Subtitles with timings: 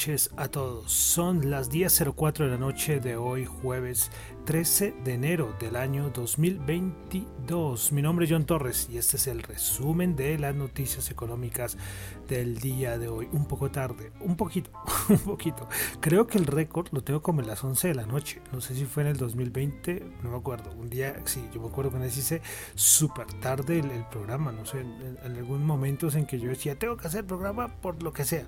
[0.00, 0.90] Noches a todos.
[0.90, 4.10] Son las 10.04 de la noche de hoy, jueves
[4.44, 7.92] 13 de enero del año 2022.
[7.92, 11.76] Mi nombre es John Torres y este es el resumen de las noticias económicas
[12.28, 13.28] del día de hoy.
[13.32, 14.70] Un poco tarde, un poquito,
[15.08, 15.68] un poquito.
[16.00, 18.40] Creo que el récord lo tengo como en las 11 de la noche.
[18.52, 20.72] No sé si fue en el 2020, no me acuerdo.
[20.72, 22.40] Un día, sí, yo me acuerdo que me hice
[22.74, 24.52] súper tarde el, programa.
[24.52, 27.68] No sé, en, en, algún momento en que yo decía, tengo que hacer el programa
[27.80, 28.44] por lo que sea.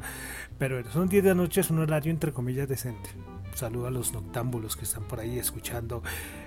[0.59, 3.11] Pero son 10 de la noche, es un horario entre comillas decente.
[3.55, 6.03] Saludo a los noctámbulos que están por ahí escuchando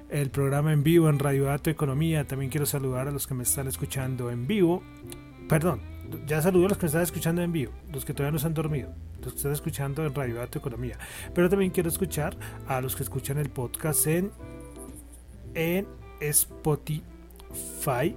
[0.10, 2.26] el programa en vivo en Radio Dato Economía.
[2.26, 4.82] También quiero saludar a los que me están escuchando en vivo.
[5.48, 5.82] Perdón,
[6.26, 8.48] ya saludo a los que me están escuchando en vivo, los que todavía no se
[8.48, 10.98] han dormido, los que están escuchando en Radio Dato Economía.
[11.34, 12.36] Pero también quiero escuchar
[12.68, 14.32] a los que escuchan el podcast en,
[15.54, 15.88] en
[16.20, 18.16] Spotify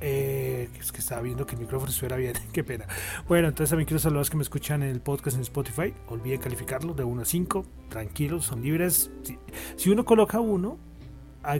[0.00, 2.86] eh, es que estaba viendo que el micrófono estuviera bien, qué pena.
[3.28, 5.94] Bueno, entonces también quiero saludar a los que me escuchan en el podcast en Spotify.
[6.08, 9.10] Olviden calificarlo de 1 a 5, tranquilos, son libres.
[9.76, 10.78] Si, uno coloca uno,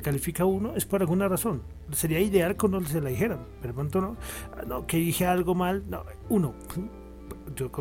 [0.02, 1.62] califica uno, es por alguna razón.
[1.92, 4.16] Sería ideal que uno se la dijeran, pero pronto no.
[4.56, 6.54] Ah, no, que dije algo mal, no, uno.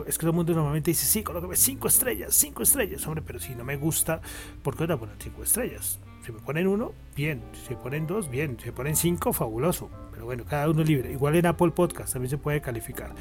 [0.06, 3.40] es que todo el mundo normalmente dice, sí, colócame 5 estrellas, 5 estrellas, hombre, pero
[3.40, 4.22] si no me gusta,
[4.64, 6.00] ¿por qué no poner 5 estrellas?
[6.26, 7.42] Si me ponen uno, bien.
[7.66, 8.58] Si me ponen dos, bien.
[8.60, 9.90] Si me ponen cinco, fabuloso.
[10.26, 11.12] Bueno, cada uno libre.
[11.12, 13.12] Igual en Apple Podcast también se puede calificar.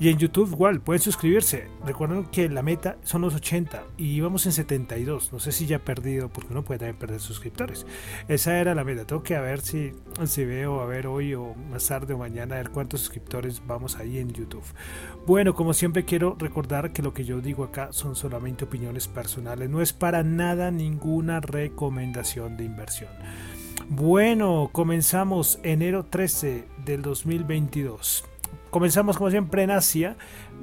[0.00, 1.68] Y en YouTube igual, pueden suscribirse.
[1.84, 5.32] Recuerden que la meta son los 80 y íbamos en 72.
[5.32, 7.86] No sé si ya he perdido, porque uno puede también perder suscriptores.
[8.28, 9.06] Esa era la meta.
[9.06, 9.92] Tengo que ver si,
[10.26, 13.96] si veo, a ver hoy o más tarde o mañana, a ver cuántos suscriptores vamos
[13.96, 14.64] ahí en YouTube.
[15.26, 19.70] Bueno, como siempre quiero recordar que lo que yo digo acá son solamente opiniones personales.
[19.70, 23.10] No es para nada ninguna recomendación de inversión.
[23.90, 28.24] Bueno, comenzamos enero 13 del 2022.
[28.70, 30.16] Comenzamos como siempre en Asia.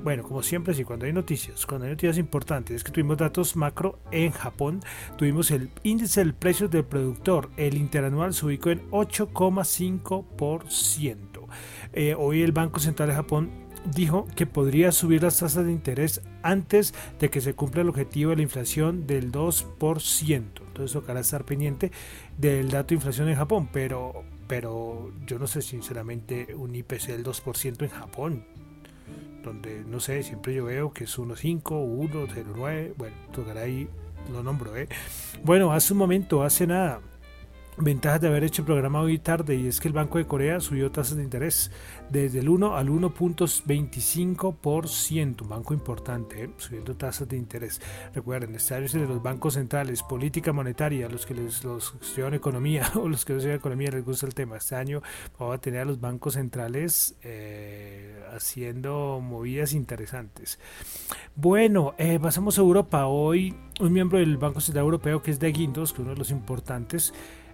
[0.04, 3.56] Bueno, como siempre, sí, cuando hay noticias, cuando hay noticias importantes, es que tuvimos datos
[3.56, 4.80] macro en Japón.
[5.18, 11.48] Tuvimos el índice del precio del productor, el interanual se ubicó en 8,5%.
[11.94, 13.52] Eh, hoy el Banco Central de Japón
[13.94, 18.32] dijo que podría subir las tasas de interés antes de que se cumpla el objetivo
[18.32, 20.61] de la inflación del 2%.
[20.72, 21.92] Entonces tocará estar pendiente
[22.38, 27.26] del dato de inflación en Japón, pero, pero yo no sé sinceramente un IPC del
[27.26, 28.46] 2% en Japón,
[29.44, 33.90] donde no sé, siempre yo veo que es 1.5, 1.09, bueno, tocará ahí,
[34.32, 34.88] lo nombro, ¿eh?
[35.44, 37.02] Bueno, hace un momento, hace nada,
[37.78, 40.60] Ventajas de haber hecho el programa hoy tarde y es que el Banco de Corea
[40.60, 41.72] subió tasas de interés
[42.10, 46.50] desde el 1 al 1.25%, un banco importante, ¿eh?
[46.58, 47.80] subiendo tasas de interés.
[48.14, 53.08] Recuerden, este de los bancos centrales, política monetaria, los que les, los estudian economía o
[53.08, 54.58] los que no estudian economía les gusta el tema.
[54.58, 55.02] Este año
[55.40, 60.60] vamos a tener a los bancos centrales eh, haciendo movidas interesantes.
[61.36, 63.08] Bueno, eh, pasamos a Europa.
[63.08, 66.20] Hoy un miembro del Banco Central Europeo que es de Guindos, que es uno de
[66.20, 67.14] los importantes,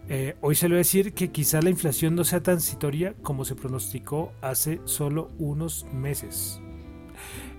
[0.09, 3.45] eh, hoy se le va a decir que quizá la inflación no sea transitoria como
[3.45, 6.61] se pronosticó hace solo unos meses.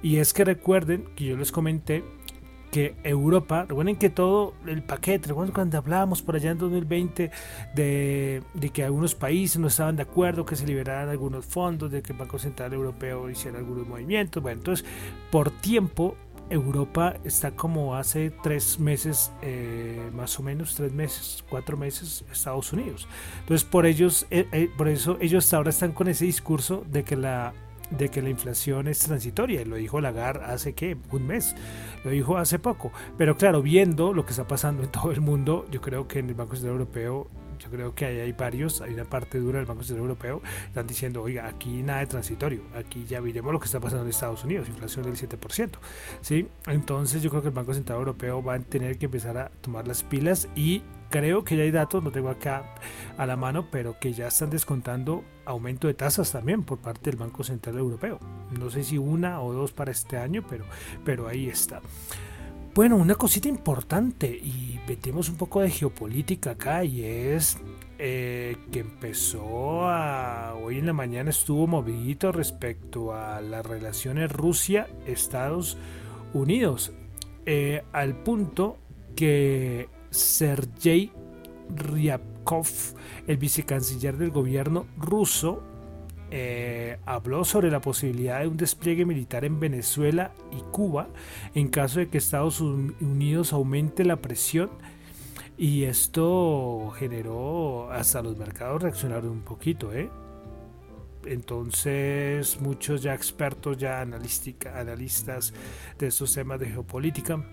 [0.03, 2.05] Y es que recuerden que yo les comenté
[2.70, 7.31] que Europa, recuerden que todo el paquete, recuerden cuando hablábamos por allá en 2020
[7.75, 12.02] de, de, que algunos países no estaban de acuerdo que se liberaran algunos fondos, de
[12.02, 14.87] que el Banco Central Europeo hiciera algunos movimientos, bueno, entonces
[15.31, 16.17] por tiempo
[16.50, 22.72] Europa está como hace tres meses, eh, más o menos tres meses, cuatro meses, Estados
[22.72, 23.08] Unidos.
[23.40, 27.16] Entonces por ellos, eh, eh, por eso ellos ahora están con ese discurso de que
[27.16, 27.52] la
[27.90, 31.56] de que la inflación es transitoria, lo dijo Lagarde hace que un mes,
[32.04, 35.66] lo dijo hace poco, pero claro, viendo lo que está pasando en todo el mundo,
[35.70, 37.28] yo creo que en el Banco Central Europeo
[37.69, 41.23] creo que ahí hay varios, hay una parte dura del Banco Central Europeo, están diciendo,
[41.23, 44.69] oiga, aquí nada de transitorio, aquí ya veremos lo que está pasando en Estados Unidos,
[44.69, 45.70] inflación del 7%,
[46.20, 46.49] ¿sí?
[46.67, 49.87] Entonces yo creo que el Banco Central Europeo va a tener que empezar a tomar
[49.87, 52.75] las pilas y creo que ya hay datos, no tengo acá
[53.17, 57.19] a la mano, pero que ya están descontando aumento de tasas también por parte del
[57.19, 58.19] Banco Central Europeo.
[58.59, 60.65] No sé si una o dos para este año, pero,
[61.05, 61.81] pero ahí está.
[62.78, 67.58] Bueno, una cosita importante y metemos un poco de geopolítica acá y es
[67.98, 75.76] eh, que empezó a, hoy en la mañana estuvo movidito respecto a las relaciones Rusia-Estados
[76.34, 76.92] Unidos,
[77.46, 78.76] eh, al punto
[79.16, 81.10] que Sergei
[81.74, 82.69] Ryabkov,
[83.26, 85.64] el vicecanciller del gobierno ruso,
[86.30, 91.08] eh, habló sobre la posibilidad de un despliegue militar en Venezuela y Cuba
[91.54, 94.70] en caso de que Estados Unidos aumente la presión
[95.56, 100.10] y esto generó hasta los mercados reaccionaron un poquito, ¿eh?
[101.25, 105.52] Entonces muchos ya expertos, ya analistas
[105.98, 107.44] de estos temas de geopolítica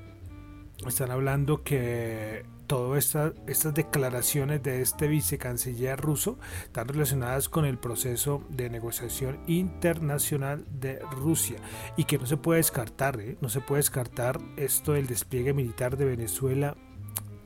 [0.85, 3.15] están hablando que todas
[3.47, 10.99] estas declaraciones de este vicecanciller ruso están relacionadas con el proceso de negociación internacional de
[11.11, 11.57] Rusia
[11.97, 13.37] y que no se puede descartar, ¿eh?
[13.41, 16.75] no se puede descartar esto del despliegue militar de Venezuela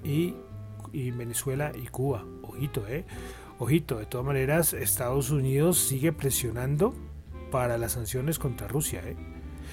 [0.03, 0.35] y,
[0.91, 2.25] y Venezuela y Cuba.
[2.43, 3.05] Ojito, eh.
[3.59, 6.93] Ojito, de todas maneras, Estados Unidos sigue presionando
[7.51, 9.17] para las sanciones contra Rusia, ¿eh?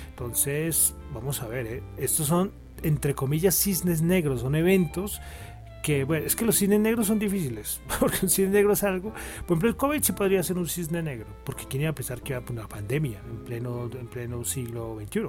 [0.08, 1.82] Entonces, vamos a ver, ¿eh?
[1.98, 5.20] estos son entre comillas, cisnes negros, son eventos
[6.06, 9.12] bueno, es que los cisnes negros son difíciles, porque un cisne negro es algo,
[9.46, 12.22] por ejemplo, el COVID sí podría ser un cisne negro, porque quién iba a pensar
[12.22, 15.20] que iba a una pandemia en pleno, en pleno siglo XXI,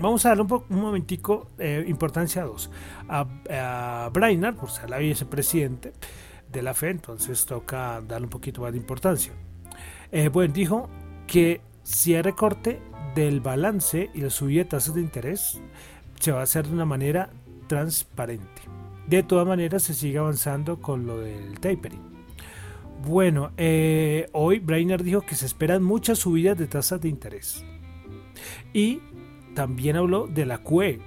[0.00, 2.70] vamos a darle un, un momentico eh, importancia a dos,
[3.08, 5.92] a, a Brainard, por ser la vicepresidente
[6.50, 9.32] de la FED, entonces toca darle un poquito más de importancia.
[10.10, 10.90] Eh, bueno, dijo
[11.26, 12.80] que si hay recorte
[13.14, 15.60] del balance y la subida de tasas de interés,
[16.20, 17.30] se va a hacer de una manera
[17.66, 18.61] transparente.
[19.06, 22.12] De todas maneras, se sigue avanzando con lo del tapering.
[23.04, 27.64] Bueno, eh, hoy Brainer dijo que se esperan muchas subidas de tasas de interés.
[28.72, 29.00] Y
[29.54, 31.00] también habló de la QE.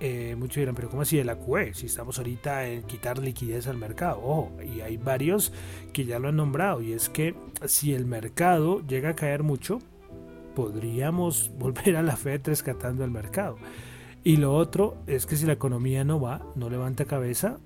[0.00, 1.74] Eh, muchos dirán, pero ¿cómo así de la QE?
[1.74, 4.20] Si estamos ahorita en quitar liquidez al mercado.
[4.22, 5.52] Ojo, y hay varios
[5.92, 6.80] que ya lo han nombrado.
[6.80, 7.34] Y es que
[7.66, 9.78] si el mercado llega a caer mucho,
[10.56, 13.58] podríamos volver a la Fed rescatando el mercado.
[14.24, 17.58] Y lo otro es que si la economía no va, no levanta cabeza,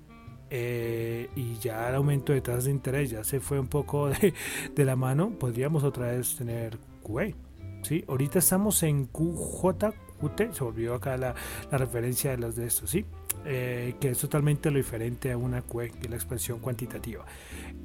[0.49, 4.85] eh, y ya el aumento de tasas de interés ya se fue un poco de,
[4.85, 7.35] la mano, podríamos otra vez tener QE.
[7.83, 8.03] ¿sí?
[8.07, 11.35] Ahorita estamos en QJQT, se olvidó acá la,
[11.69, 13.05] referencia de las de estos, ¿sí?
[13.45, 17.23] Eh, que es totalmente lo diferente a una QE, que es la expresión cuantitativa.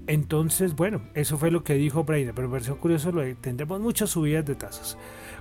[0.07, 4.11] Entonces, bueno, eso fue lo que dijo Brainer, pero me pareció curioso, lo tendremos muchas
[4.11, 4.97] subidas de tasas.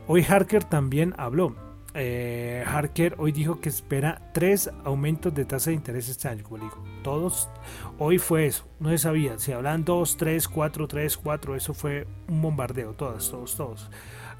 [0.07, 1.55] Hoy Harker también habló
[1.93, 6.63] eh, Harker hoy dijo que espera tres aumentos de tasa de interés este año, como
[6.63, 6.83] digo.
[7.03, 7.49] Todos,
[7.97, 9.37] hoy fue eso, no se sabía.
[9.39, 13.89] Si hablan dos, tres, cuatro, tres, cuatro, eso fue un bombardeo, todos, todos, todos.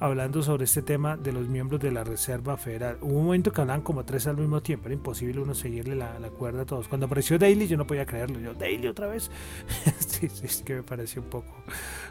[0.00, 2.98] Hablando sobre este tema de los miembros de la Reserva Federal.
[3.02, 6.16] Hubo un momento que hablaban como tres al mismo tiempo, era imposible uno seguirle la,
[6.30, 6.88] cuerda a todos.
[6.88, 8.40] Cuando apareció Daily, yo no podía creerlo.
[8.40, 9.30] Yo, Daily otra vez.
[9.98, 11.54] sí, sí, que me pareció un poco.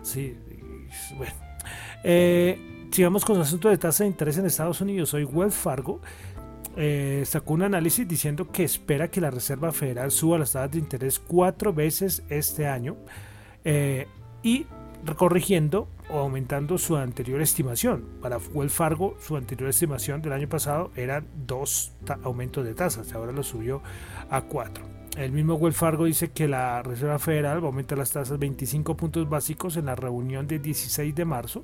[0.04, 0.38] Sí,
[1.18, 1.34] bueno.
[2.04, 5.14] Eh, Sigamos con el asunto de tasa de interés en Estados Unidos.
[5.14, 6.02] Hoy Wells Fargo
[6.76, 10.80] eh, sacó un análisis diciendo que espera que la Reserva Federal suba las tasas de
[10.80, 12.98] interés cuatro veces este año
[13.64, 14.08] eh,
[14.44, 14.66] y
[15.16, 18.04] corrigiendo o aumentando su anterior estimación.
[18.22, 21.94] Para Wells Fargo, su anterior estimación del año pasado eran dos
[22.24, 23.82] aumentos de tasas, ahora lo subió
[24.30, 24.84] a cuatro.
[25.16, 28.98] El mismo Wells Fargo dice que la Reserva Federal va a aumentar las tasas 25
[28.98, 31.64] puntos básicos en la reunión del 16 de marzo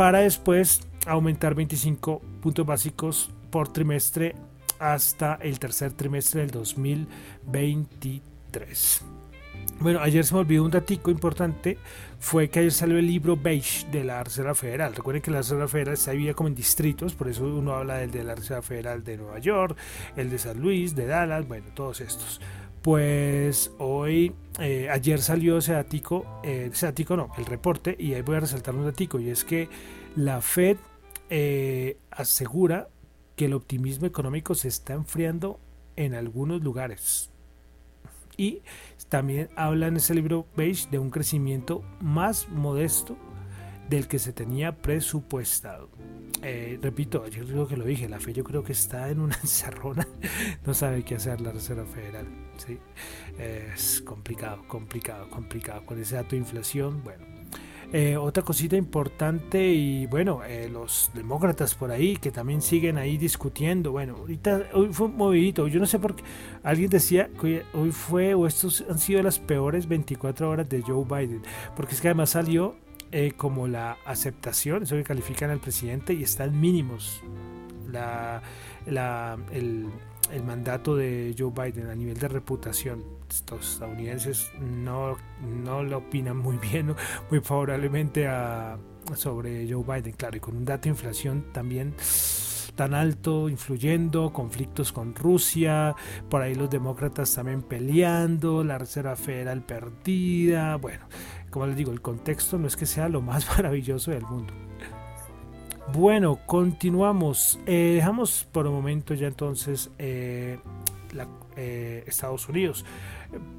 [0.00, 4.34] para después aumentar 25 puntos básicos por trimestre
[4.78, 9.04] hasta el tercer trimestre del 2023.
[9.78, 11.76] Bueno, ayer se me olvidó un datico importante,
[12.18, 14.94] fue que ayer salió el libro Beige de la Reserva Federal.
[14.94, 18.10] Recuerden que la Reserva Federal se había como en distritos, por eso uno habla del
[18.10, 19.76] de la Reserva Federal de Nueva York,
[20.16, 22.40] el de San Luis, de Dallas, bueno, todos estos.
[22.82, 28.22] Pues hoy, eh, ayer salió ese datico, eh, ese datico no, el reporte, y ahí
[28.22, 29.68] voy a resaltar un datico, y es que
[30.16, 30.78] la Fed
[31.28, 32.88] eh, asegura
[33.36, 35.60] que el optimismo económico se está enfriando
[35.96, 37.30] en algunos lugares.
[38.36, 38.62] Y
[39.10, 43.18] también habla en ese libro Beige de un crecimiento más modesto
[43.90, 45.90] del que se tenía presupuestado.
[46.42, 49.36] Eh, repito, yo creo que lo dije, la fe yo creo que está en una
[49.42, 50.08] encerrona,
[50.64, 52.26] no sabe qué hacer la Reserva Federal.
[52.60, 52.78] ¿Sí?
[53.38, 55.84] Es complicado, complicado, complicado.
[55.84, 57.30] Con ese dato de inflación, bueno.
[57.92, 63.18] Eh, otra cosita importante y bueno, eh, los demócratas por ahí que también siguen ahí
[63.18, 63.90] discutiendo.
[63.90, 65.66] Bueno, ahorita hoy fue un movidito.
[65.66, 66.22] Yo no sé por qué
[66.62, 71.04] alguien decía que hoy fue o estos han sido las peores 24 horas de Joe
[71.04, 71.42] Biden,
[71.74, 72.76] porque es que además salió
[73.10, 77.22] eh, como la aceptación, eso que califican al presidente, y están mínimos.
[77.90, 78.40] La,
[78.86, 79.88] el,
[80.42, 83.04] mandato de Joe Biden a nivel de reputación.
[83.28, 85.16] Estos estadounidenses no,
[85.64, 86.94] no lo opinan muy bien,
[87.30, 88.78] muy favorablemente a,
[89.14, 91.94] sobre Joe Biden, claro, y con un dato de inflación también
[92.74, 95.94] tan alto, influyendo, conflictos con Rusia,
[96.28, 101.06] por ahí los demócratas también peleando, la Reserva Federal perdida, bueno,
[101.50, 104.54] como les digo, el contexto no es que sea lo más maravilloso del mundo.
[105.92, 107.58] Bueno, continuamos.
[107.66, 110.58] Eh, dejamos por un momento ya entonces eh,
[111.56, 112.84] eh, Estados Unidos.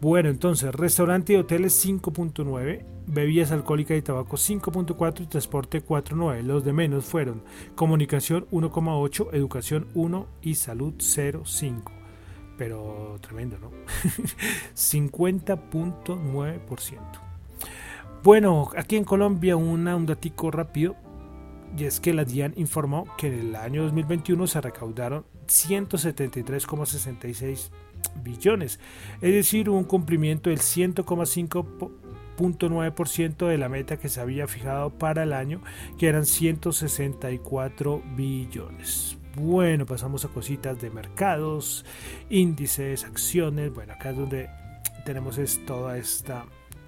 [0.00, 6.42] Bueno, entonces, restaurante y hoteles 5.9, bebidas alcohólicas y tabaco 5.4 y transporte 4.9.
[6.42, 7.42] Los de menos fueron
[7.76, 11.98] comunicación 1.8, educación 1 y salud 0.5
[12.58, 13.70] pero tremendo, ¿no?
[14.74, 17.27] 50.9%.
[18.24, 20.96] Bueno, aquí en Colombia una, un datico rápido,
[21.76, 27.70] y es que la DIAN informó que en el año 2021 se recaudaron 173,66
[28.22, 28.80] billones,
[29.20, 35.32] es decir, un cumplimiento del 100,5% de la meta que se había fijado para el
[35.32, 35.62] año,
[35.96, 39.16] que eran 164 billones.
[39.36, 41.84] Bueno, pasamos a cositas de mercados,
[42.30, 43.72] índices, acciones.
[43.72, 44.50] Bueno, acá es donde
[45.04, 46.44] tenemos es toda esta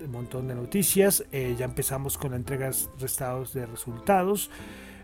[0.08, 1.24] montón de noticias.
[1.32, 4.50] Eh, ya empezamos con la entrega restados de resultados.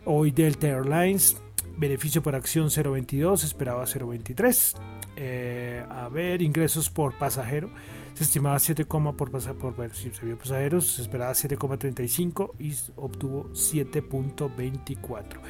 [0.05, 1.37] Hoy Delta Airlines,
[1.77, 4.77] beneficio por acción 0.22, esperaba 0.23.
[5.17, 7.71] Eh, a ver, ingresos por pasajero.
[8.15, 13.51] Se estimaba 7, por pasajero, por ver si se pasajeros, se esperaba 7,35 y obtuvo
[13.51, 15.41] 7.24.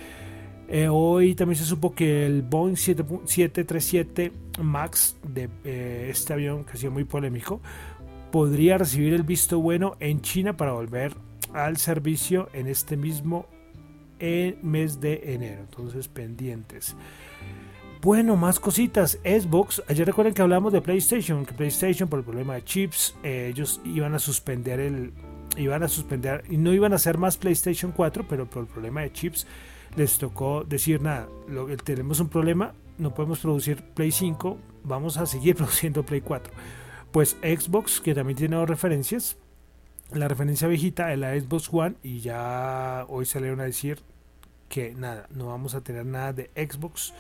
[0.69, 6.73] Eh, hoy también se supo que el Boeing 737 MAX de eh, este avión que
[6.73, 7.61] ha sido muy polémico
[8.31, 11.15] podría recibir el visto bueno en China para volver
[11.53, 13.47] al servicio en este mismo
[14.19, 15.63] eh, mes de enero.
[15.63, 16.97] Entonces pendientes.
[18.03, 19.19] Bueno, más cositas.
[19.25, 23.81] Xbox, ayer recuerden que hablamos de PlayStation, que PlayStation por el problema de chips, ellos
[23.85, 25.13] iban a suspender el,
[25.57, 29.01] iban a suspender y no iban a hacer más PlayStation 4, pero por el problema
[29.01, 29.47] de chips
[29.97, 35.27] les tocó decir nada, lo, tenemos un problema, no podemos producir Play 5, vamos a
[35.27, 36.53] seguir produciendo Play 4.
[37.13, 39.37] Pues Xbox, que también tiene dos referencias,
[40.13, 44.01] la referencia viejita es la Xbox One y ya hoy salieron a decir
[44.69, 47.13] que nada, no vamos a tener nada de Xbox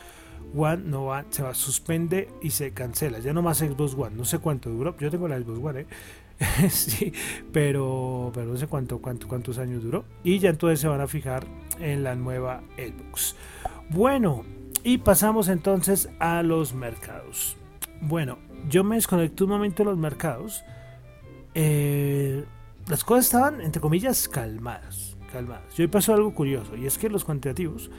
[0.54, 4.24] One, no va, se va, suspende y se cancela, ya no más Xbox One, no
[4.24, 5.86] sé cuánto duró, yo tengo la Xbox One, ¿eh?
[6.70, 7.12] sí,
[7.52, 11.06] pero, pero no sé cuánto, cuánto, cuántos años duró y ya entonces se van a
[11.06, 11.46] fijar
[11.80, 13.36] en la nueva Xbox.
[13.88, 14.44] Bueno,
[14.84, 17.56] y pasamos entonces a los mercados.
[18.00, 18.38] Bueno,
[18.68, 20.64] yo me desconecté un momento de los mercados.
[21.54, 22.44] Eh,
[22.88, 25.16] las cosas estaban, entre comillas, calmadas.
[25.32, 25.78] calmadas.
[25.78, 27.90] Y hoy pasó algo curioso, y es que los cuantitativos,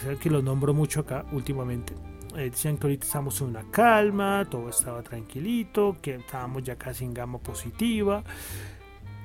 [0.00, 1.94] que, que los nombro mucho acá últimamente,
[2.36, 7.04] eh, decían que ahorita estamos en una calma, todo estaba tranquilito, que estábamos ya casi
[7.04, 8.22] en gama positiva.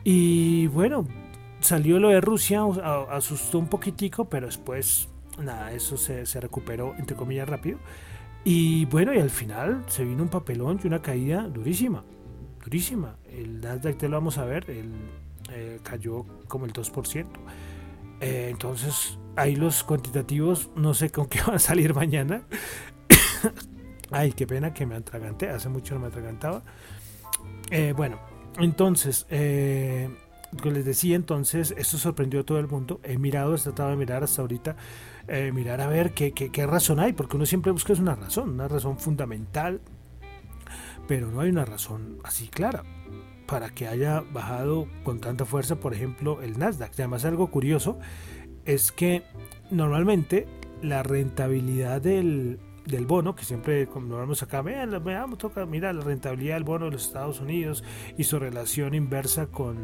[0.04, 1.06] Y bueno,
[1.60, 2.62] salió lo de Rusia,
[3.10, 5.10] asustó un poquitico, pero después
[5.40, 7.80] nada, eso se, recuperó, entre comillas, rápido.
[8.44, 12.04] Y bueno, y al final se vino un papelón y una caída durísima,
[12.64, 13.18] durísima.
[13.30, 14.92] El Nasdaq, te lo vamos a ver, el,
[15.52, 17.28] eh, cayó como el 2%.
[18.20, 22.44] Eh, entonces, ahí los cuantitativos, no sé con qué van a salir mañana.
[24.12, 26.64] Ay, qué pena que me atraganté, hace mucho no me atragantaba.
[27.70, 28.20] Eh, bueno,
[28.58, 33.00] entonces, les decía entonces, esto sorprendió a todo el mundo.
[33.04, 34.76] He mirado, he tratado de mirar hasta ahorita,
[35.34, 38.68] eh, mirar a ver qué, qué, razón hay, porque uno siempre busca una razón, una
[38.68, 39.80] razón fundamental,
[41.08, 42.84] pero no hay una razón así clara
[43.48, 46.92] para que haya bajado con tanta fuerza, por ejemplo, el Nasdaq.
[46.96, 47.98] Además algo curioso
[48.66, 49.24] es que
[49.70, 50.48] normalmente
[50.82, 56.02] la rentabilidad del, del bono, que siempre como vamos acá, vean, veamos, toca, mira la
[56.02, 57.86] rentabilidad del bono de los Estados Unidos
[58.18, 59.78] y su relación inversa con,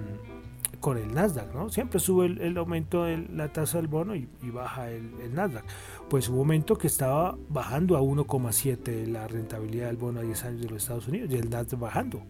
[0.80, 1.70] con el Nasdaq, ¿no?
[1.70, 5.66] Siempre sube el, aumento de la tasa del bono y, baja el, Nasdaq.
[6.10, 10.46] Pues hubo un momento que estaba bajando a 1,7 la rentabilidad del bono a 10
[10.46, 12.22] años de los Estados Unidos y el Nasdaq bajando.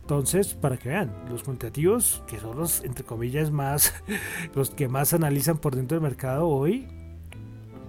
[0.00, 3.94] Entonces, para que vean, los cuantitativos, que son los, entre comillas, más,
[4.54, 6.88] los que más analizan por dentro del mercado hoy,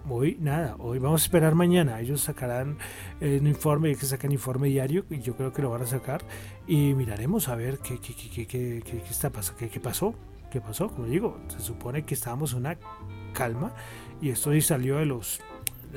[0.09, 1.99] hoy nada, hoy vamos a esperar mañana.
[1.99, 2.77] Ellos sacarán
[3.21, 6.23] eh, un informe, que sacan informe diario, y yo creo que lo van a sacar,
[6.67, 10.15] y miraremos a ver qué, qué, qué, qué, qué está qué, qué pasó,
[10.51, 10.89] qué pasó.
[10.89, 12.77] Como digo, se supone que estábamos en una
[13.33, 13.73] calma,
[14.21, 15.41] y esto salió de los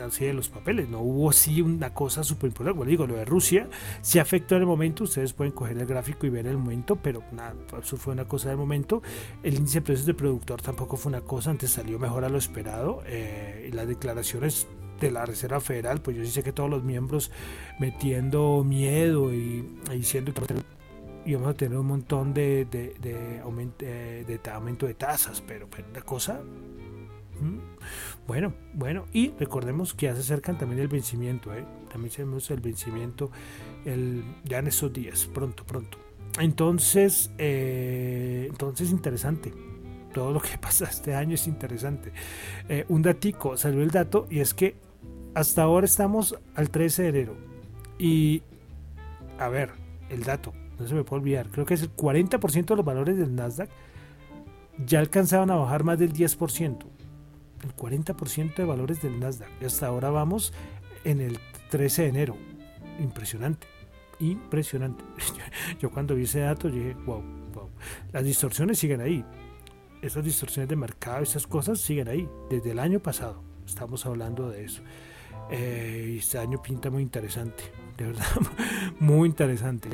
[0.00, 0.88] así de los papeles.
[0.88, 2.76] No hubo así una cosa súper importante.
[2.76, 3.68] Bueno, digo, lo de Rusia
[4.02, 5.04] se afectó en el momento.
[5.04, 8.48] Ustedes pueden coger el gráfico y ver el momento, pero nada, eso fue una cosa
[8.48, 9.02] del momento.
[9.42, 11.50] El índice de precios de productor tampoco fue una cosa.
[11.50, 13.02] Antes salió mejor a lo esperado.
[13.06, 14.66] Eh, y las declaraciones
[15.00, 17.30] de la Reserva Federal, pues yo sí sé que todos los miembros
[17.78, 20.42] metiendo miedo y, diciendo que
[21.26, 25.68] íbamos a tener un montón de, de, de, aumento, eh, de, aumento de tasas, pero,
[25.68, 26.40] pero una cosa
[28.26, 31.64] bueno, bueno, y recordemos que ya se acercan también el vencimiento, ¿eh?
[31.90, 33.30] también tenemos el vencimiento
[33.84, 35.98] el, ya en estos días, pronto, pronto.
[36.40, 39.52] Entonces, eh, entonces interesante.
[40.12, 42.12] Todo lo que pasa este año es interesante.
[42.68, 44.76] Eh, un datico, salió el dato y es que
[45.34, 47.36] hasta ahora estamos al 13 de enero.
[47.98, 48.42] Y,
[49.38, 49.70] a ver,
[50.10, 53.16] el dato, no se me puede olvidar, creo que es el 40% de los valores
[53.16, 53.70] del Nasdaq
[54.84, 56.95] ya alcanzaban a bajar más del 10%
[57.62, 59.50] el 40% de valores del Nasdaq.
[59.60, 60.52] Y hasta ahora vamos
[61.04, 61.38] en el
[61.70, 62.36] 13 de enero.
[63.00, 63.66] Impresionante.
[64.20, 65.04] Impresionante.
[65.80, 67.68] Yo cuando vi ese dato dije, wow, wow.
[68.12, 69.24] Las distorsiones siguen ahí.
[70.02, 72.28] Esas distorsiones de mercado, esas cosas siguen ahí.
[72.50, 74.82] Desde el año pasado estamos hablando de eso.
[75.50, 77.64] Eh, este año pinta muy interesante.
[77.96, 78.26] De verdad,
[79.00, 79.88] muy interesante.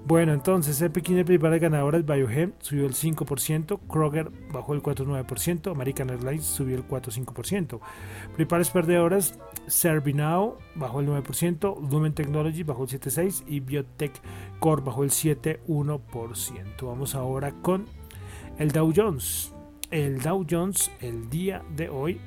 [0.05, 5.71] Bueno, entonces el pequeño principal ganador es Biohem, subió el 5%, Kroger bajó el 4,9%,
[5.71, 7.79] American Airlines subió el 4,5%.
[8.35, 14.21] Principales perdedoras, Servinow bajó el 9%, Lumen Technology bajó el 7,6% y Biotech
[14.59, 16.85] Core bajó el 7,1%.
[16.85, 17.85] Vamos ahora con
[18.59, 19.53] el Dow Jones.
[19.89, 22.21] El Dow Jones el día de hoy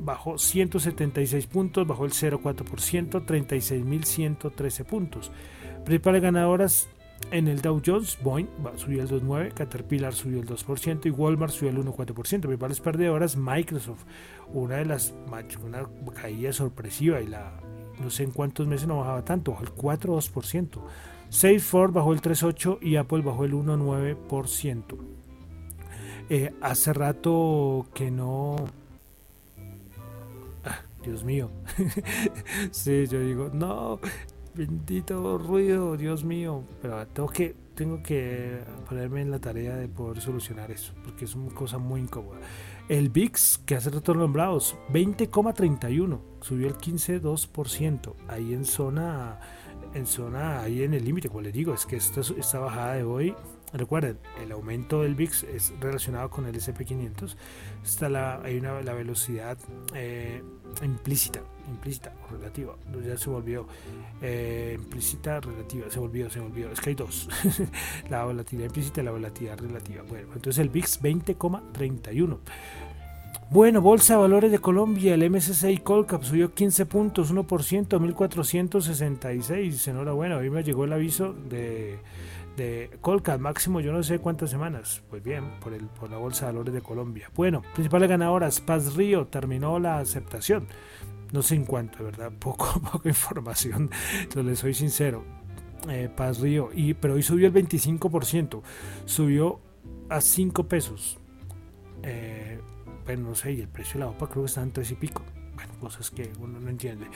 [0.00, 5.32] bajó 176 puntos, bajó el 0,4%, 36.113 puntos.
[5.84, 6.88] Principales ganadoras
[7.30, 11.70] en el Dow Jones, Boeing subió el 2,9%, Caterpillar subió el 2% y Walmart subió
[11.70, 12.14] el 1,4%.
[12.14, 14.04] Principales perdedoras, Microsoft,
[14.52, 15.14] una de las
[15.64, 17.52] una caída sorpresiva y la
[18.00, 20.80] no sé en cuántos meses no bajaba tanto, bajó el 4,2%.
[21.28, 24.98] Salesforce bajó el 3,8% y Apple bajó el 1,9%.
[26.28, 28.56] Eh, hace rato que no
[31.06, 31.50] Dios mío.
[32.72, 34.00] sí, yo digo, no,
[34.56, 36.64] bendito ruido, Dios mío.
[36.82, 41.34] Pero tengo que, tengo que ponerme en la tarea de poder solucionar eso, porque es
[41.36, 42.40] una cosa muy incómoda.
[42.88, 49.38] El VIX, que hace rato nombrados, 20,31, subió el 15,2%, ahí en zona,
[49.94, 53.34] en zona, ahí en el límite, como les digo, es que esta, bajada de hoy
[53.72, 57.36] Recuerden, el aumento del VIX es relacionado con el SP500.
[57.84, 59.58] Está la, hay una, la velocidad
[59.92, 60.42] eh,
[60.82, 62.74] implícita, implícita o relativa.
[63.04, 63.66] Ya se volvió
[64.20, 65.90] eh, implícita, relativa.
[65.90, 66.70] Se volvió, se volvió.
[66.70, 67.28] Es que hay dos:
[68.10, 70.02] la volatilidad implícita y la volatilidad relativa.
[70.08, 72.38] Bueno, entonces el VIX 20,31.
[73.48, 79.86] Bueno, Bolsa de Valores de Colombia, el MSCI Colcap subió 15 puntos, 1%, 1466.
[79.86, 82.00] Enhorabuena, hoy me llegó el aviso de
[82.56, 85.02] de Colca, máximo yo no sé cuántas semanas.
[85.10, 87.30] Pues bien, por, el, por la Bolsa de Valores de Colombia.
[87.34, 90.66] Bueno, principales ganadoras, Paz Río terminó la aceptación.
[91.32, 93.90] No sé en cuánto, de verdad, poco, poca información,
[94.34, 95.24] lo le soy sincero.
[95.88, 98.62] Eh, Paz Río, y, pero hoy subió el 25%,
[99.04, 99.60] subió
[100.08, 101.18] a 5 pesos.
[102.02, 102.60] Eh,
[103.04, 104.94] bueno, no sé, y el precio de la OPA creo que está en 3 y
[104.94, 105.22] pico.
[105.54, 107.06] Bueno, cosas que uno no entiende.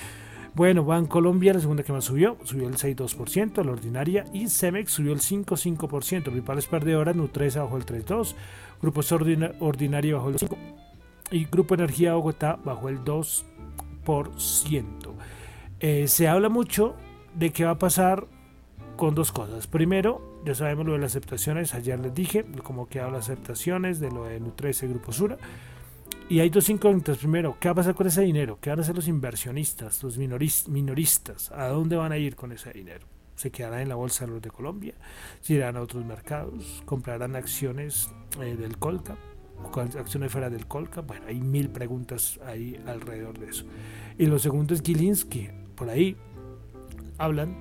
[0.55, 5.13] Bueno, Colombia, la segunda que más subió, subió el 6,2%, la ordinaria, y Cemex subió
[5.13, 6.25] el 5,5%.
[6.25, 8.35] Principales perdedoras, Nutresa bajó el 3,2%,
[8.83, 9.01] Grupo
[9.61, 10.57] Ordinaria bajó el 5%,
[11.31, 13.45] y Grupo Energía Bogotá bajó el 2%.
[15.79, 16.97] Eh, se habla mucho
[17.35, 18.27] de qué va a pasar
[18.97, 19.67] con dos cosas.
[19.67, 24.11] Primero, ya sabemos lo de las aceptaciones, ayer les dije cómo quedaron las aceptaciones de
[24.11, 25.39] lo de Nutresa y Grupo Sura.
[26.31, 27.19] Y hay dos incógnitas.
[27.19, 28.57] Primero, ¿qué va a pasar con ese dinero?
[28.61, 31.51] ¿Qué van a hacer los inversionistas, los minoristas?
[31.51, 33.05] ¿A dónde van a ir con ese dinero?
[33.35, 34.95] ¿Se quedarán en la bolsa de los de Colombia?
[35.41, 36.85] ¿Se irán a otros mercados?
[36.85, 39.17] ¿Comprarán acciones eh, del Colca?
[39.99, 41.01] ¿Acciones fuera del Colca?
[41.01, 43.65] Bueno, hay mil preguntas ahí alrededor de eso.
[44.17, 45.49] Y lo segundo es Gilinski.
[45.75, 46.17] Por ahí
[47.19, 47.57] hablan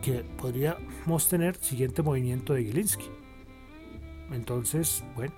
[0.00, 3.10] que podríamos tener siguiente movimiento de Gilinski.
[4.30, 5.34] Entonces, bueno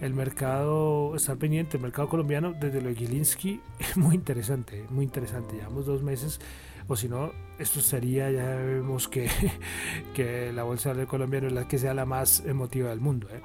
[0.00, 3.60] el mercado, estar pendiente, el mercado colombiano desde lo de Gilinski,
[3.96, 5.56] muy interesante, muy interesante.
[5.56, 6.40] Llevamos dos meses,
[6.88, 9.28] o si no, esto sería, ya vemos que,
[10.14, 13.28] que la bolsa de Colombia no es la que sea la más emotiva del mundo.
[13.30, 13.40] ¿eh?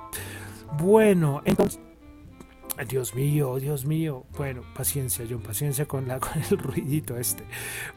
[0.77, 1.79] Bueno, entonces
[2.85, 4.25] Dios mío, Dios mío.
[4.37, 7.43] Bueno, paciencia, John, paciencia con, la, con el ruidito este.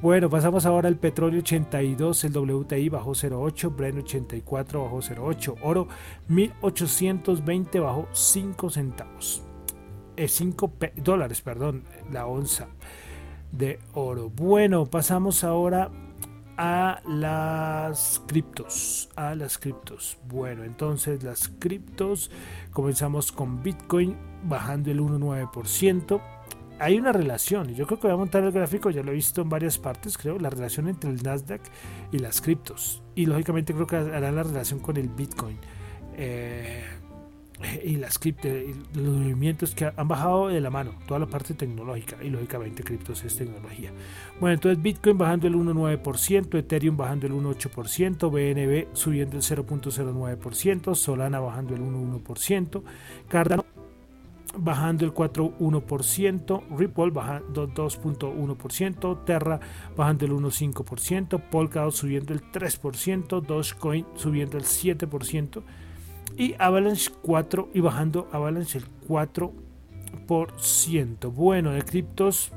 [0.00, 5.88] Bueno, pasamos ahora al petróleo 82, el WTI bajó 0,8, Brent 84 bajó 0,8, oro
[6.28, 9.42] 1820 bajó 5 centavos.
[10.16, 12.68] 5 eh, dólares, perdón, la onza
[13.52, 14.30] de oro.
[14.30, 15.90] Bueno, pasamos ahora
[16.56, 20.18] a las criptos, a las criptos.
[20.26, 22.30] Bueno, entonces las criptos,
[22.72, 26.20] comenzamos con Bitcoin bajando el 1,9%.
[26.80, 29.14] Hay una relación, y yo creo que voy a montar el gráfico, ya lo he
[29.14, 31.62] visto en varias partes, creo, la relación entre el Nasdaq
[32.10, 33.02] y las criptos.
[33.14, 35.58] Y lógicamente creo que hará la relación con el Bitcoin.
[36.16, 36.84] Eh,
[37.84, 38.48] y las cripto,
[38.94, 43.24] los movimientos que han bajado de la mano, toda la parte tecnológica y lógicamente criptos
[43.24, 43.90] es tecnología.
[44.40, 51.40] Bueno, entonces Bitcoin bajando el 1,9%, Ethereum bajando el 1,8%, BNB subiendo el 0,09%, Solana
[51.40, 52.82] bajando el 1,1%,
[53.28, 53.64] Cardano
[54.56, 59.60] bajando el 4,1%, Ripple bajando 2,1%, Terra
[59.96, 65.62] bajando el 1,5%, Polkadot subiendo el 3%, Dogecoin subiendo el 7%,
[66.36, 71.32] y Avalanche 4 y bajando Avalanche el 4%.
[71.32, 72.52] Bueno, de criptos,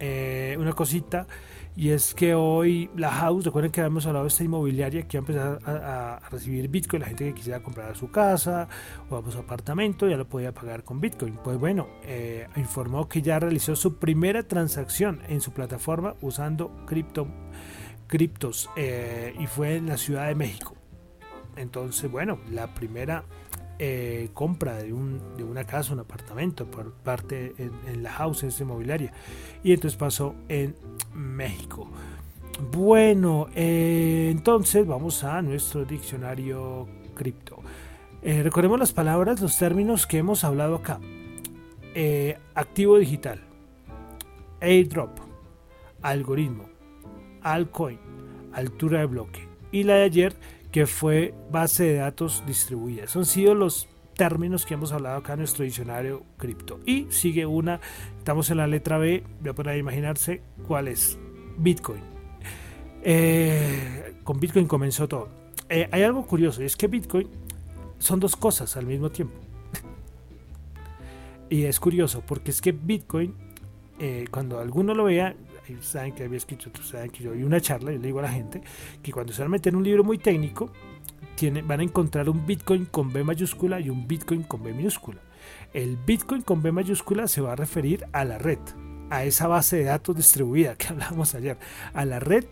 [0.00, 1.26] eh, una cosita
[1.74, 5.20] Y es que hoy la house, recuerden que habíamos hablado de esta inmobiliaria que va
[5.20, 8.68] a empezar a, recibir Bitcoin, la gente que quisiera comprar su casa
[9.08, 11.38] o su apartamento ya lo podía pagar con Bitcoin.
[11.42, 17.26] Pues bueno, eh, informó que ya realizó su primera transacción en su plataforma usando cripto,
[18.06, 20.81] criptos eh, y fue en la Ciudad de México.
[21.56, 23.24] Entonces, bueno, la primera
[23.78, 28.62] eh, compra de, un, de, una casa, un apartamento por parte en, la house, esa
[28.62, 29.12] inmobiliaria.
[29.64, 30.76] Y entonces pasó en
[31.14, 31.88] México.
[32.70, 37.58] Bueno, eh, entonces vamos a nuestro diccionario cripto.
[38.22, 41.00] Eh, recordemos las palabras, los términos que hemos hablado acá.
[42.54, 43.40] activo digital,
[44.60, 45.10] airdrop,
[46.02, 46.68] algoritmo,
[47.42, 47.98] altcoin,
[48.52, 49.48] altura de bloque.
[49.72, 50.36] Y la de ayer
[50.72, 53.06] que fue base de datos distribuida.
[53.06, 56.80] Son sido los términos que hemos hablado acá en nuestro diccionario cripto.
[56.86, 57.80] Y sigue una,
[58.18, 61.18] estamos en la letra B, voy a poner a imaginarse cuál es.
[61.58, 62.00] Bitcoin.
[63.02, 65.28] Eh, con Bitcoin comenzó todo.
[65.68, 67.28] Eh, hay algo curioso, y es que Bitcoin
[67.98, 69.34] son dos cosas al mismo tiempo.
[71.50, 73.34] y es curioso, porque es que Bitcoin,
[73.98, 75.34] eh, cuando alguno lo vea,
[75.80, 78.32] saben que había escrito, saben que yo vi una charla, y le digo a la
[78.32, 78.62] gente
[79.02, 80.70] que cuando se van a meter en un libro muy técnico,
[81.34, 85.20] tiene, van a encontrar un Bitcoin con B mayúscula y un Bitcoin con B minúscula.
[85.72, 88.58] El Bitcoin con B mayúscula se va a referir a la red,
[89.10, 91.58] a esa base de datos distribuida que hablábamos ayer,
[91.94, 92.44] a la red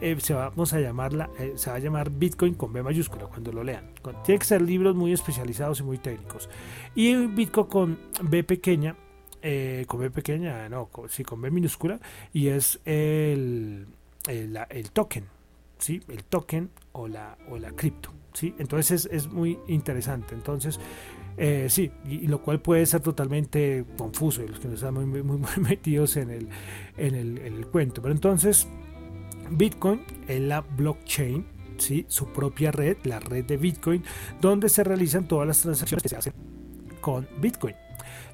[0.00, 3.52] eh, se vamos a llamarla, eh, se va a llamar Bitcoin con B mayúscula cuando
[3.52, 3.92] lo lean.
[4.24, 6.48] Tiene que ser libros muy especializados y muy técnicos.
[6.94, 8.96] Y Bitcoin con B pequeña
[9.46, 12.00] eh, con B pequeña, no, con, sí, con B minúscula,
[12.32, 13.86] y es el,
[14.26, 15.26] el, token,
[15.76, 16.00] ¿sí?
[16.08, 18.54] El token o la, o la cripto, ¿sí?
[18.58, 20.34] Entonces es, muy interesante.
[20.34, 20.80] Entonces,
[21.36, 25.04] eh, sí, y, lo cual puede ser totalmente confuso, y los que no están muy,
[25.04, 26.48] muy, metidos en el,
[26.96, 28.00] en el, en el cuento.
[28.00, 28.66] Pero entonces,
[29.50, 31.44] Bitcoin es la blockchain,
[31.76, 32.06] ¿sí?
[32.08, 34.02] su propia red, la red de Bitcoin,
[34.40, 36.32] donde se realizan todas las transacciones que se hacen
[37.02, 37.83] con Bitcoin.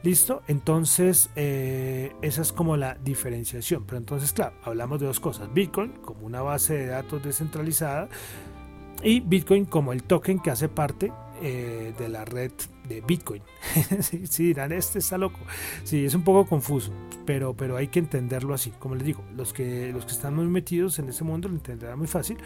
[0.02, 0.42] ¿Listo?
[0.48, 3.84] Entonces, eh, esa es como la diferenciación.
[3.84, 5.52] Pero entonces, claro, hablamos de dos cosas.
[5.52, 8.08] Bitcoin como una base de datos descentralizada
[9.02, 12.52] y Bitcoin como el token que hace parte eh, de la red
[12.88, 13.42] de Bitcoin.
[14.00, 15.38] sí, dirán, este está loco.
[15.84, 16.92] Sí, es un poco confuso,
[17.26, 18.70] pero, pero hay que entenderlo así.
[18.78, 21.98] Como les digo, los que, los que están muy metidos en ese mundo lo entenderán
[21.98, 22.38] muy fácil,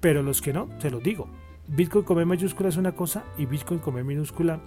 [0.00, 1.28] pero los que no, se los digo.
[1.68, 4.60] Bitcoin con B mayúscula es una cosa y Bitcoin con B minúscula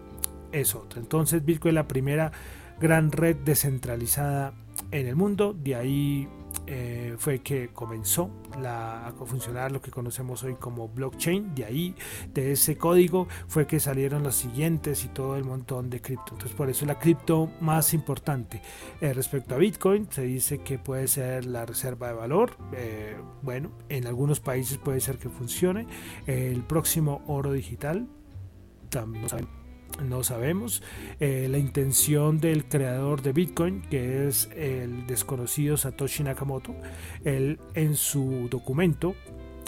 [0.51, 0.99] es otra.
[0.99, 2.31] Entonces Bitcoin es la primera
[2.79, 4.53] gran red descentralizada
[4.91, 5.53] en el mundo.
[5.53, 6.27] De ahí
[6.71, 8.29] eh, fue que comenzó
[8.63, 11.55] a funcionar lo que conocemos hoy como blockchain.
[11.55, 11.95] De ahí,
[12.33, 16.33] de ese código, fue que salieron los siguientes y todo el montón de cripto.
[16.33, 18.61] Entonces, por eso la cripto más importante.
[19.01, 22.57] Eh, respecto a Bitcoin, se dice que puede ser la reserva de valor.
[22.73, 25.87] Eh, bueno, en algunos países puede ser que funcione.
[26.27, 28.07] el próximo oro digital.
[28.89, 29.58] También no
[30.23, 30.81] sabemos.
[31.19, 36.75] Eh, la intención del creador de Bitcoin, que es el desconocido Satoshi Nakamoto,
[37.23, 39.15] él en su documento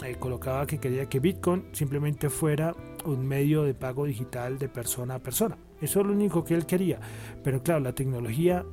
[0.04, 5.16] eh, colocaba que quería que Bitcoin simplemente fuera un medio de pago digital de persona
[5.16, 5.56] a persona.
[5.80, 7.00] Eso es lo único que él quería.
[7.42, 8.64] Pero claro, la tecnología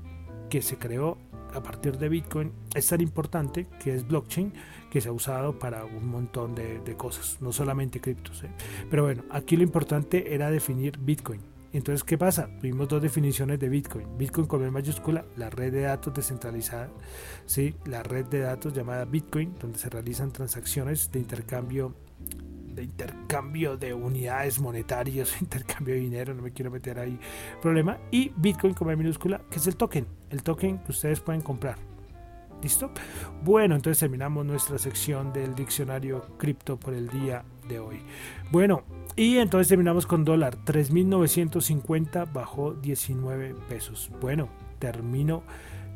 [0.50, 1.18] que se creó
[1.54, 4.54] a partir de Bitcoin es tan importante que es blockchain
[4.92, 8.44] que se ha usado para un montón de, cosas, no solamente criptos.
[8.44, 8.50] ¿eh?
[8.90, 11.42] Pero bueno, aquí lo importante era definir Bitcoin.
[11.72, 12.50] Entonces, ¿qué pasa?
[12.60, 14.18] Tuvimos dos definiciones de Bitcoin.
[14.18, 16.90] Bitcoin con B mayúscula, la red de datos descentralizada,
[17.46, 17.76] ¿sí?
[17.86, 21.94] la red de datos llamada Bitcoin, donde se realizan transacciones de intercambio
[22.76, 27.20] de intercambio de unidades monetarias, intercambio de dinero, no me quiero meter ahí
[27.62, 31.42] problema, y Bitcoin con B minúscula, que es el token, el token que ustedes pueden
[31.42, 31.78] comprar.
[32.62, 32.92] ¿Listo?
[33.44, 38.02] Bueno, entonces terminamos nuestra sección del diccionario cripto por el día de hoy.
[38.52, 38.84] Bueno,
[39.16, 44.12] y entonces terminamos con dólar 3.950 bajó 19 pesos.
[44.20, 45.44] Bueno, termino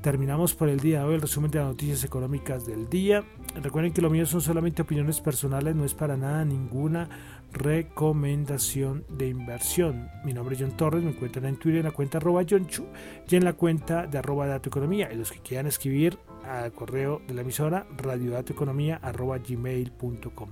[0.03, 3.23] terminamos por el día de hoy el resumen de las noticias económicas del día.
[3.61, 7.07] Recuerden que lo mío son solamente opiniones personales, no es para nada ninguna
[7.53, 10.09] recomendación de inversión.
[10.25, 12.85] Mi nombre es John Torres, me encuentran en Twitter en la cuenta arroba John Chu
[13.29, 15.09] y en la cuenta de arroba Dato Economía.
[15.11, 20.49] Y los que quieran escribir al correo de la emisora radiodatoeconomía arroba gmail.com.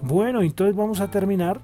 [0.00, 1.60] Bueno, entonces vamos a terminar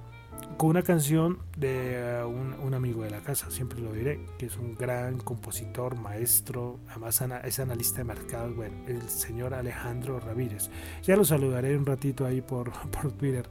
[0.56, 4.74] con una canción de un, amigo de la casa, siempre lo diré, que es un
[4.74, 10.70] gran compositor, maestro, además es analista de mercados, bueno, el señor Alejandro Ramírez.
[11.02, 13.48] Ya lo saludaré un ratito ahí por, por Twitter.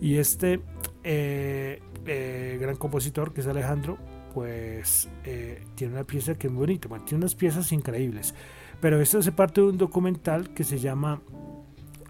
[0.00, 0.60] Y este
[1.04, 3.98] eh, eh, gran compositor, que es Alejandro,
[4.34, 8.34] pues eh, tiene una pieza que es muy bonita, tiene unas piezas increíbles.
[8.80, 11.20] Pero esto hace parte de un documental que se llama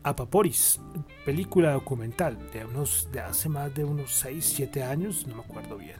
[0.02, 0.80] Apaporis,
[1.24, 5.76] película documental de, unos, de hace más de unos 6, 7 años, no me acuerdo
[5.76, 5.96] bien.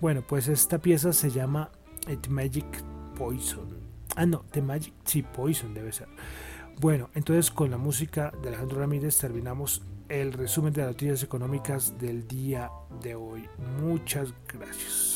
[0.00, 1.70] Bueno, pues esta pieza se llama
[2.06, 2.84] The Magic
[3.16, 3.78] Poison.
[4.16, 6.08] Ah, no, The Magic, sí, Poison debe ser.
[6.80, 11.98] Bueno, entonces con la música de Alejandro Ramírez terminamos el resumen de las noticias económicas
[11.98, 12.70] del día
[13.02, 13.48] de hoy.
[13.80, 15.07] Muchas gracias.